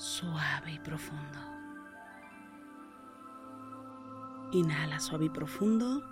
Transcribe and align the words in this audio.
suave 0.00 0.72
y 0.72 0.78
profundo. 0.78 1.38
Inhala 4.52 4.98
suave 4.98 5.26
y 5.26 5.28
profundo. 5.28 6.02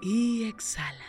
Y 0.00 0.44
exhala. 0.44 1.04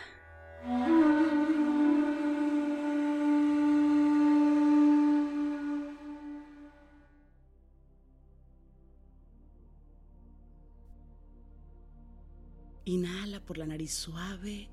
Inhala 12.84 13.40
por 13.44 13.58
la 13.58 13.66
nariz 13.66 13.94
suave 13.94 14.68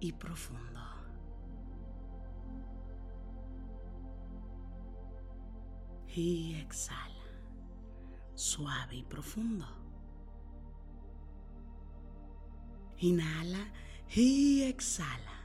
y 0.00 0.12
profundo. 0.12 0.95
Y 6.16 6.54
exhala, 6.54 7.26
suave 8.34 8.96
y 8.96 9.02
profundo. 9.02 9.66
Inhala 12.96 13.70
y 14.14 14.62
exhala. 14.62 15.42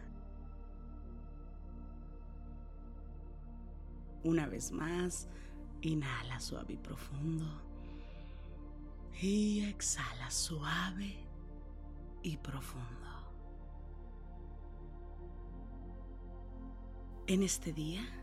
Una 4.23 4.47
vez 4.47 4.71
más, 4.71 5.27
inhala 5.81 6.39
suave 6.39 6.75
y 6.75 6.77
profundo. 6.77 7.61
Y 9.21 9.65
exhala 9.65 10.31
suave 10.31 11.17
y 12.23 12.37
profundo. 12.37 12.87
En 17.27 17.43
este 17.43 17.73
día, 17.73 18.20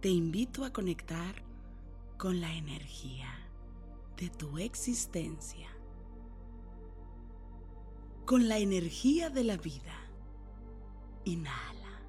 te 0.00 0.08
invito 0.08 0.64
a 0.64 0.72
conectar 0.72 1.34
con 2.16 2.40
la 2.40 2.54
energía 2.54 3.28
de 4.16 4.30
tu 4.30 4.56
existencia, 4.56 5.68
con 8.24 8.48
la 8.48 8.58
energía 8.58 9.28
de 9.28 9.44
la 9.44 9.58
vida. 9.58 9.94
Inhala. 11.24 12.00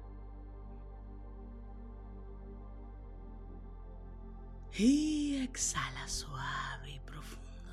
Y 4.74 5.36
exhala 5.42 6.08
suave 6.08 6.92
y 6.92 7.00
profundo. 7.00 7.72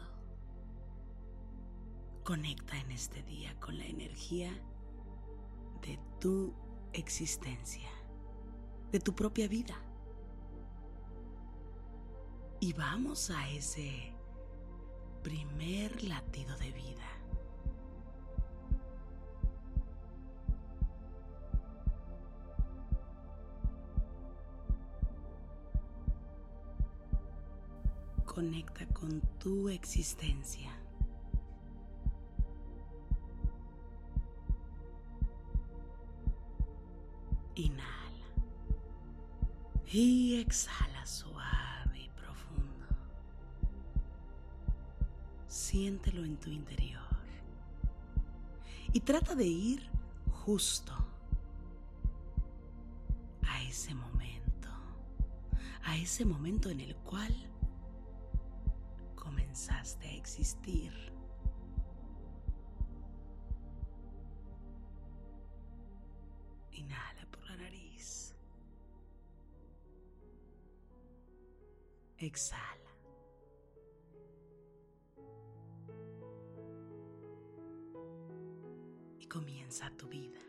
Conecta 2.25 2.78
en 2.78 2.91
este 2.91 3.24
día 3.24 3.57
con 3.62 3.78
la 3.78 3.86
energía 3.86 4.51
de 5.81 5.97
tu 6.19 6.53
existencia, 6.91 7.90
de 8.91 9.00
tu 9.00 9.16
propia 9.16 9.47
vida. 9.47 9.81
Y 12.61 12.73
vamos 12.73 13.29
a 13.29 13.49
ese 13.49 14.11
primer 15.23 16.03
latido 16.03 16.57
de 16.57 16.71
vida. 16.71 17.07
Conecta 28.25 28.85
con 28.87 29.21
tu 29.39 29.69
existencia. 29.69 30.71
Inhala. 37.55 37.89
Y 39.91 40.41
exhala 40.41 40.88
Siéntelo 45.69 46.25
en 46.25 46.35
tu 46.38 46.50
interior. 46.50 47.03
Y 48.92 49.01
trata 49.01 49.36
de 49.36 49.45
ir 49.45 49.88
justo 50.31 50.92
a 53.44 53.62
ese 53.62 53.94
momento. 53.94 54.69
A 55.83 55.95
ese 55.95 56.25
momento 56.25 56.71
en 56.71 56.80
el 56.80 56.95
cual 56.95 57.36
comenzaste 59.13 60.07
a 60.07 60.13
existir. 60.13 60.92
Inhala 66.72 67.27
por 67.30 67.48
la 67.48 67.57
nariz. 67.57 68.33
Exhala. 72.18 72.78
Comienza 79.29 79.91
tu 79.91 80.07
vida. 80.07 80.39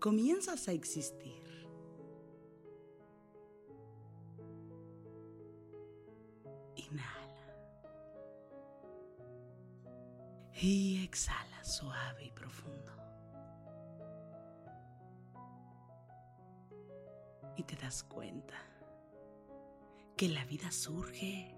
Comienzas 0.00 0.66
a 0.66 0.72
existir. 0.72 1.68
Inhala. 6.74 7.22
Y 10.60 11.04
exhala 11.04 11.62
suave 11.62 12.24
y 12.24 12.30
profundo. 12.30 12.92
Y 17.56 17.62
te 17.64 17.76
das 17.76 18.02
cuenta 18.02 18.56
que 20.16 20.28
la 20.28 20.44
vida 20.44 20.70
surge 20.70 21.54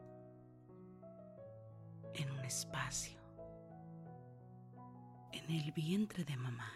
en 2.14 2.30
un 2.30 2.44
espacio, 2.44 3.20
en 5.48 5.56
el 5.56 5.72
vientre 5.72 6.24
de 6.24 6.36
mamá. 6.36 6.72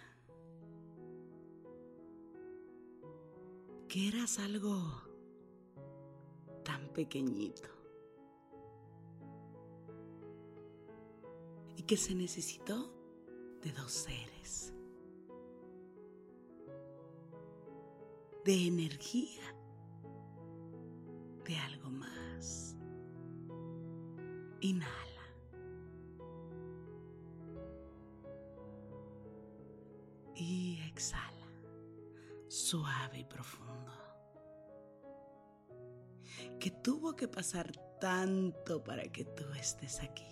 Que 3.88 4.08
eras 4.08 4.38
algo 4.38 4.76
tan 6.62 6.88
pequeñito 6.92 7.68
y 11.76 11.82
que 11.82 11.96
se 11.96 12.14
necesitó 12.14 12.92
de 13.62 13.72
dos 13.72 13.90
seres, 13.90 14.74
de 18.44 18.66
energía, 18.66 19.54
de 21.46 21.56
algo 21.56 21.90
más. 21.90 22.76
Inhala. 24.60 25.07
Exhala, 30.98 31.46
suave 32.48 33.20
y 33.20 33.24
profundo. 33.24 33.92
Que 36.58 36.72
tuvo 36.72 37.14
que 37.14 37.28
pasar 37.28 37.70
tanto 38.00 38.82
para 38.82 39.04
que 39.04 39.24
tú 39.24 39.44
estés 39.52 40.00
aquí. 40.00 40.26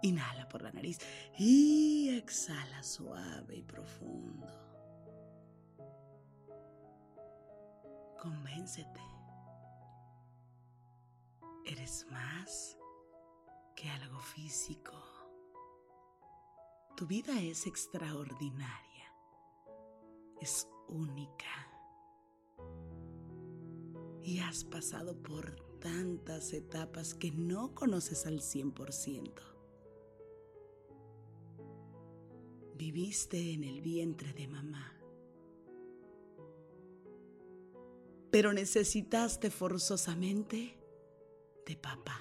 Inhala 0.00 0.48
por 0.48 0.62
la 0.62 0.72
nariz 0.72 1.00
y 1.36 2.16
exhala 2.16 2.82
suave 2.82 3.56
y 3.56 3.62
profundo. 3.62 4.46
Convéncete. 8.22 9.02
Eres 11.66 12.06
más 12.10 12.78
que 13.76 13.90
algo 13.90 14.18
físico. 14.18 15.07
Tu 16.98 17.06
vida 17.06 17.40
es 17.40 17.68
extraordinaria. 17.68 19.14
Es 20.40 20.66
única. 20.88 21.46
Y 24.24 24.40
has 24.40 24.64
pasado 24.64 25.14
por 25.22 25.54
tantas 25.78 26.52
etapas 26.52 27.14
que 27.14 27.30
no 27.30 27.72
conoces 27.72 28.26
al 28.26 28.40
100%. 28.40 29.30
Viviste 32.74 33.52
en 33.52 33.62
el 33.62 33.80
vientre 33.80 34.32
de 34.32 34.48
mamá. 34.48 34.92
Pero 38.32 38.52
necesitaste 38.52 39.52
forzosamente 39.52 40.76
de 41.64 41.76
papá 41.76 42.20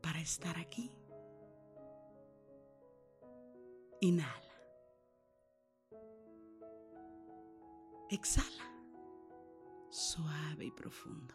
para 0.00 0.22
estar 0.22 0.58
aquí. 0.58 0.90
Inhala. 4.00 4.50
Exhala. 8.10 8.64
Suave 9.90 10.66
y 10.66 10.70
profundo. 10.70 11.34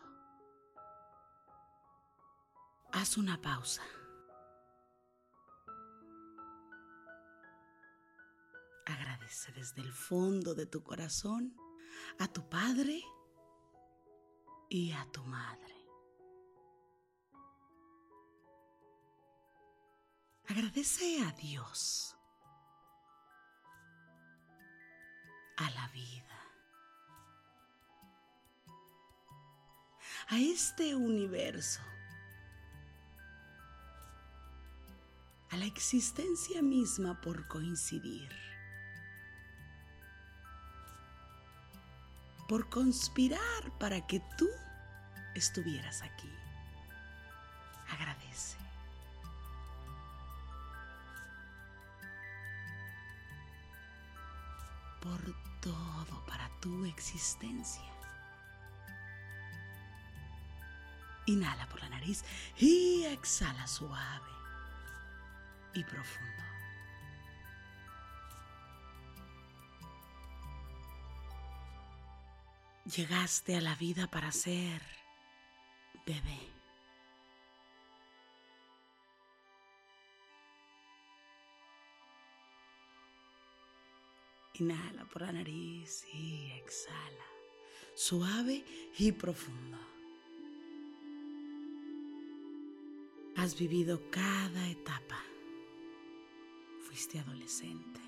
Haz 2.91 3.17
una 3.17 3.41
pausa. 3.41 3.83
Agradece 8.85 9.51
desde 9.53 9.81
el 9.81 9.91
fondo 9.91 10.53
de 10.55 10.65
tu 10.65 10.83
corazón 10.83 11.55
a 12.19 12.27
tu 12.27 12.47
padre 12.47 13.01
y 14.69 14.91
a 14.91 15.05
tu 15.11 15.23
madre. 15.23 15.75
Agradece 20.47 21.21
a 21.23 21.31
Dios, 21.31 22.15
a 25.57 25.69
la 25.71 25.87
vida, 25.89 26.39
a 30.27 30.37
este 30.37 30.95
universo, 30.95 31.81
a 35.49 35.57
la 35.57 35.65
existencia 35.65 36.61
misma 36.61 37.21
por 37.21 37.47
coincidir. 37.47 38.45
por 42.47 42.69
conspirar 42.69 43.71
para 43.79 44.05
que 44.05 44.21
tú 44.37 44.47
estuvieras 45.33 46.01
aquí. 46.01 46.31
Agradece. 47.89 48.57
Por 55.05 55.21
todo 55.61 56.25
para 56.25 56.49
tu 56.59 56.83
existencia. 56.85 57.93
Inhala 61.27 61.67
por 61.69 61.79
la 61.79 61.89
nariz 61.89 62.25
y 62.57 63.03
exhala 63.05 63.67
suave 63.67 64.31
y 65.75 65.83
profundo. 65.83 66.43
Llegaste 72.85 73.57
a 73.57 73.61
la 73.61 73.75
vida 73.75 74.07
para 74.07 74.31
ser 74.31 74.81
bebé. 76.03 76.54
Inhala 84.59 85.05
por 85.05 85.21
la 85.23 85.33
nariz 85.33 86.05
y 86.13 86.51
exhala, 86.51 87.25
suave 87.93 88.63
y 88.97 89.11
profundo. 89.11 89.77
Has 93.35 93.57
vivido 93.57 94.09
cada 94.09 94.69
etapa. 94.69 95.21
Fuiste 96.87 97.19
adolescente. 97.19 98.05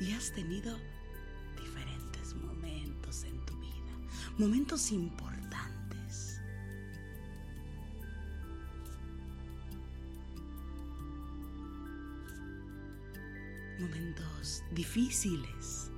y 0.00 0.12
has 0.12 0.32
tenido 0.32 0.78
diferentes 1.60 2.34
momentos 2.34 3.22
en 3.24 3.38
tu 3.44 3.54
vida, 3.58 3.92
momentos 4.38 4.90
importantes. 4.92 5.29
Difíciles. 14.80 15.90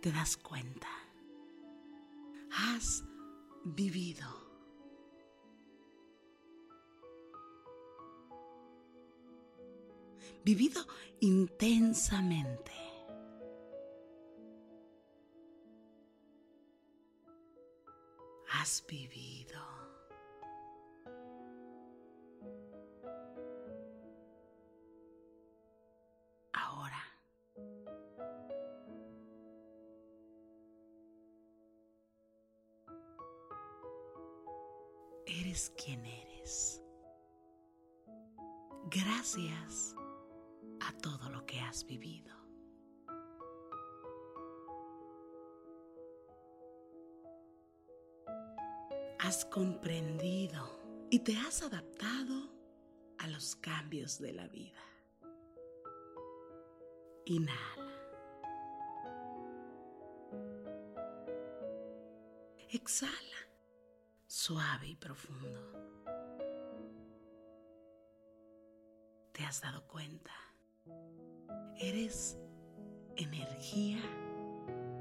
Te 0.00 0.10
das 0.10 0.36
cuenta. 0.38 0.88
Has 2.50 3.04
vivido 3.64 4.26
vivido 10.44 10.80
intensamente. 11.20 12.72
Has 18.48 18.82
vivido. 18.88 19.41
Gracias 38.94 39.96
a 40.80 40.92
todo 40.98 41.30
lo 41.30 41.46
que 41.46 41.58
has 41.60 41.86
vivido. 41.86 42.30
Has 49.18 49.46
comprendido 49.46 50.78
y 51.10 51.20
te 51.20 51.34
has 51.38 51.62
adaptado 51.62 52.52
a 53.16 53.28
los 53.28 53.56
cambios 53.56 54.18
de 54.18 54.34
la 54.34 54.46
vida. 54.48 54.82
Inhala. 57.24 57.88
Exhala, 62.68 63.48
suave 64.26 64.88
y 64.88 64.96
profundo. 64.96 65.81
¿Te 69.42 69.48
has 69.48 69.60
dado 69.60 69.82
cuenta? 69.88 70.30
Eres 71.76 72.38
energía 73.16 73.98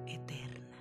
eterna. 0.07 0.79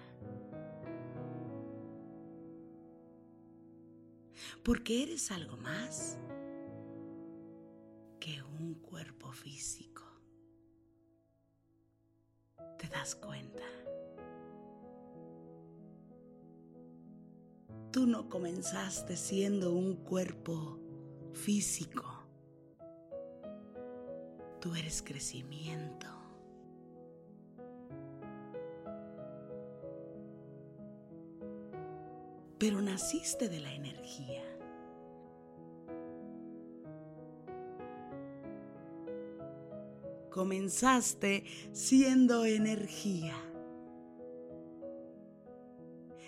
Porque 4.64 5.02
eres 5.02 5.30
algo 5.30 5.58
más 5.58 6.18
que 8.18 8.42
un 8.42 8.76
cuerpo 8.76 9.30
físico. 9.30 10.04
¿Te 12.78 12.88
das 12.88 13.14
cuenta? 13.14 13.66
Tú 17.92 18.06
no 18.06 18.30
comenzaste 18.30 19.18
siendo 19.18 19.74
un 19.74 19.96
cuerpo 19.96 20.80
físico. 21.34 22.19
Tú 24.60 24.74
eres 24.74 25.02
crecimiento. 25.02 26.06
Pero 32.58 32.82
naciste 32.82 33.48
de 33.48 33.58
la 33.58 33.72
energía. 33.72 34.44
Comenzaste 40.30 41.44
siendo 41.72 42.44
energía. 42.44 43.34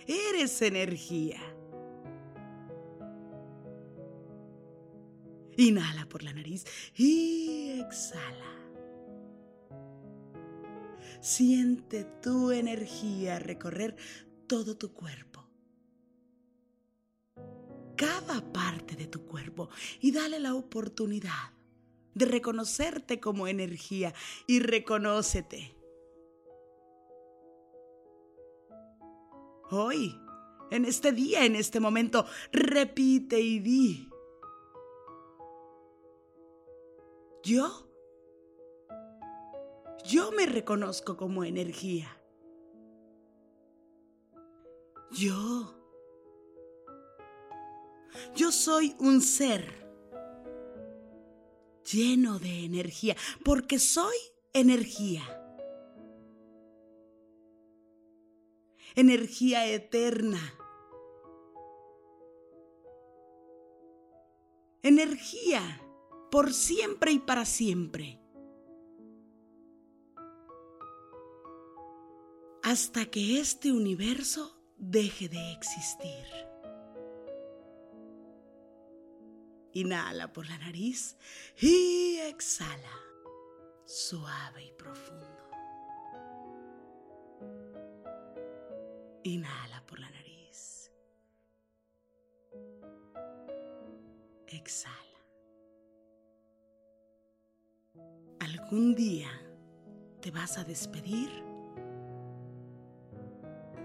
Eres 0.06 0.62
energía. 0.62 1.40
Inhala 5.56 6.08
por 6.08 6.22
la 6.22 6.32
nariz 6.32 6.64
y 6.96 7.61
exhala. 7.82 8.52
Siente 11.20 12.04
tu 12.22 12.50
energía 12.50 13.38
recorrer 13.38 13.96
todo 14.46 14.76
tu 14.76 14.92
cuerpo. 14.92 15.48
Cada 17.96 18.40
parte 18.52 18.96
de 18.96 19.06
tu 19.06 19.24
cuerpo 19.26 19.68
y 20.00 20.10
dale 20.10 20.40
la 20.40 20.54
oportunidad 20.54 21.52
de 22.14 22.26
reconocerte 22.26 23.20
como 23.20 23.46
energía 23.46 24.12
y 24.46 24.60
reconócete. 24.60 25.76
Hoy, 29.70 30.14
en 30.70 30.84
este 30.84 31.12
día, 31.12 31.46
en 31.46 31.56
este 31.56 31.80
momento, 31.80 32.26
repite 32.52 33.40
y 33.40 33.60
di. 33.60 34.11
Yo, 37.42 37.88
yo 40.04 40.30
me 40.30 40.46
reconozco 40.46 41.16
como 41.16 41.42
energía. 41.42 42.16
Yo, 45.10 45.74
yo 48.36 48.52
soy 48.52 48.94
un 49.00 49.20
ser 49.20 49.82
lleno 51.90 52.38
de 52.38 52.64
energía, 52.64 53.16
porque 53.44 53.80
soy 53.80 54.16
energía. 54.52 55.22
Energía 58.94 59.66
eterna. 59.66 60.38
Energía 64.84 65.81
por 66.32 66.54
siempre 66.54 67.12
y 67.12 67.18
para 67.18 67.44
siempre. 67.44 68.18
Hasta 72.62 73.04
que 73.04 73.38
este 73.38 73.70
universo 73.70 74.58
deje 74.78 75.28
de 75.28 75.52
existir. 75.52 76.24
Inhala 79.74 80.32
por 80.32 80.48
la 80.48 80.56
nariz 80.56 81.18
y 81.60 82.16
exhala, 82.16 82.98
suave 83.84 84.64
y 84.64 84.72
profundo. 84.72 85.50
Inhala 89.22 89.84
por 89.84 90.00
la 90.00 90.10
nariz. 90.10 90.90
Exhala. 94.46 95.11
Algún 98.62 98.94
día 98.94 99.28
te 100.20 100.30
vas 100.30 100.56
a 100.58 100.64
despedir 100.64 101.28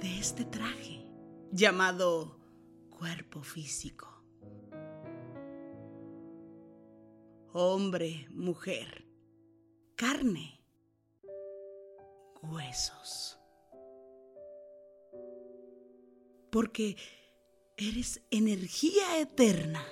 de 0.02 0.20
este 0.20 0.46
traje 0.46 1.06
llamado 1.52 2.40
cuerpo 2.90 3.42
físico. 3.42 4.08
Hombre, 7.54 8.28
mujer, 8.30 9.08
carne, 9.96 10.62
huesos. 12.44 13.40
Porque 16.52 16.96
eres 17.78 18.22
energía 18.30 19.20
eterna. 19.20 19.84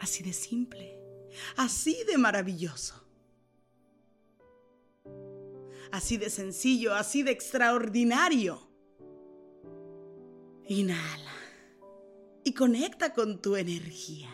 Así 0.00 0.22
de 0.22 0.32
simple 0.32 1.05
así 1.56 2.04
de 2.04 2.18
maravilloso. 2.18 3.06
Así 5.92 6.16
de 6.16 6.30
sencillo, 6.30 6.94
así 6.94 7.22
de 7.22 7.30
extraordinario. 7.30 8.60
Inhala 10.68 11.32
y 12.44 12.52
conecta 12.52 13.12
con 13.12 13.40
tu 13.40 13.56
energía. 13.56 14.30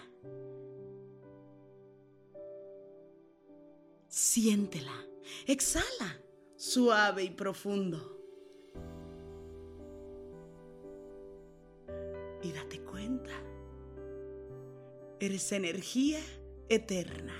Siéntela, 4.08 5.06
exhala, 5.46 6.20
suave 6.56 7.24
y 7.24 7.30
profundo. 7.30 8.18
Y 12.42 12.52
date 12.52 12.82
cuenta, 12.82 13.32
eres 15.20 15.52
energía 15.52 16.20
eterna. 16.74 17.34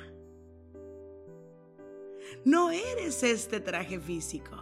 No 2.44 2.70
eres 2.70 3.22
este 3.22 3.60
traje 3.60 3.98
físico 3.98 4.56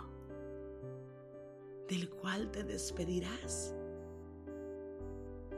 del 1.88 2.08
cual 2.08 2.50
te 2.52 2.62
despedirás, 2.62 3.74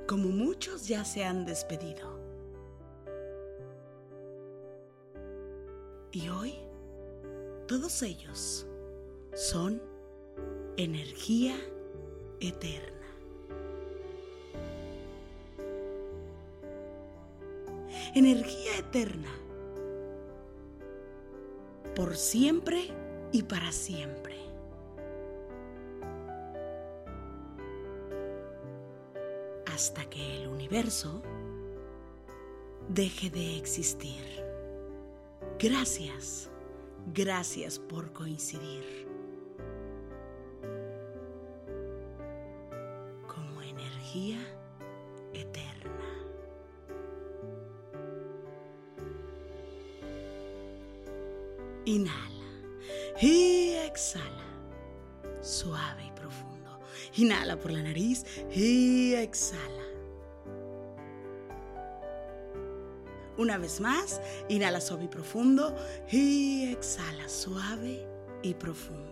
como 0.08 0.28
muchos 0.28 0.88
ya 0.88 1.04
se 1.04 1.24
han 1.24 1.44
despedido. 1.44 2.18
Y 6.12 6.28
hoy, 6.28 6.54
todos 7.66 8.02
ellos 8.02 8.66
son 9.34 9.82
energía 10.76 11.56
eterna. 12.40 13.01
Energía 18.14 18.76
eterna, 18.78 19.30
por 21.94 22.16
siempre 22.16 22.90
y 23.32 23.42
para 23.42 23.72
siempre. 23.72 24.36
Hasta 29.72 30.04
que 30.10 30.42
el 30.42 30.48
universo 30.48 31.22
deje 32.88 33.30
de 33.30 33.56
existir. 33.56 34.22
Gracias, 35.58 36.50
gracias 37.14 37.78
por 37.78 38.12
coincidir. 38.12 39.11
Inhala 57.16 57.58
por 57.58 57.70
la 57.70 57.82
nariz 57.82 58.24
y 58.54 59.14
exhala. 59.14 59.82
Una 63.38 63.58
vez 63.58 63.80
más, 63.80 64.20
inhala 64.48 64.80
suave 64.80 65.04
y 65.04 65.08
profundo 65.08 65.74
y 66.10 66.72
exhala 66.72 67.28
suave 67.28 68.06
y 68.42 68.54
profundo. 68.54 69.11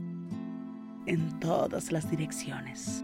en 1.05 1.39
todas 1.39 1.91
las 1.91 2.09
direcciones. 2.09 3.03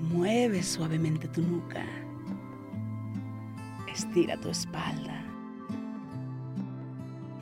Mueve 0.00 0.62
suavemente 0.62 1.28
tu 1.28 1.42
nuca. 1.42 1.84
Estira 3.92 4.36
tu 4.40 4.48
espalda. 4.48 5.24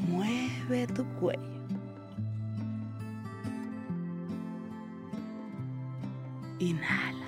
Mueve 0.09 0.87
tu 0.89 1.05
cuello. 1.21 1.43
Inhala. 6.59 7.27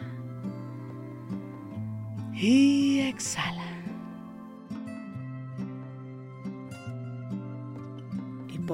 Y 2.33 3.01
exhala. 3.01 3.74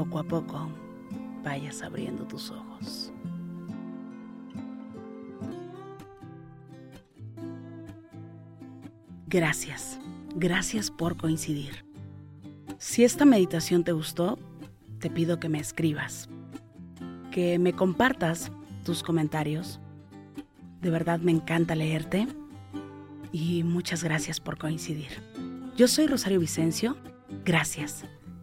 Poco 0.04 0.19
a 0.19 0.23
poco 0.25 0.71
vayas 1.45 1.83
abriendo 1.83 2.25
tus 2.25 2.50
ojos. 2.50 3.12
Gracias, 9.26 10.00
gracias 10.35 10.90
por 10.90 11.19
coincidir. 11.19 11.85
Si 12.78 13.04
esta 13.04 13.26
meditación 13.26 13.85
te 13.85 13.92
gustó, 13.92 14.38
te 15.00 15.11
pido 15.11 15.38
que 15.38 15.50
me 15.50 15.61
escribas, 15.61 16.30
que 17.30 17.59
me 17.59 17.75
compartas 17.75 18.50
tus 18.85 19.02
comentarios. 19.02 19.80
De 20.80 20.88
verdad 20.88 21.21
me 21.21 21.33
encanta 21.33 21.75
leerte 21.75 22.26
y 23.33 23.64
muchas 23.64 24.02
gracias 24.02 24.40
por 24.40 24.57
coincidir. 24.57 25.11
Yo 25.76 25.88
soy 25.88 26.07
Rosario 26.07 26.40
Vicencio, 26.40 26.97
gracias, 27.45 28.04